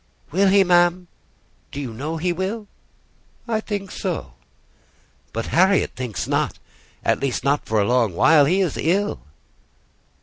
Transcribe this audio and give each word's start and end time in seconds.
"Will 0.31 0.47
he, 0.47 0.63
ma'am? 0.63 1.07
Do 1.71 1.79
you 1.79 1.93
know 1.93 2.17
he 2.17 2.33
will?" 2.33 2.65
"I 3.47 3.59
think 3.59 3.91
so." 3.91 4.33
"But 5.31 5.45
Harriet 5.53 5.91
thinks 5.95 6.27
not: 6.27 6.57
at 7.05 7.19
least 7.19 7.43
not 7.43 7.67
for 7.67 7.79
a 7.79 7.85
long 7.85 8.15
while. 8.15 8.45
He 8.45 8.61
is 8.61 8.77
ill." 8.77 9.21